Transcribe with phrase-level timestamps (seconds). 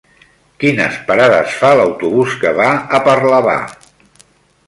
[0.61, 2.69] Quines parades fa l'autobús que va
[2.99, 3.57] a Parlavà?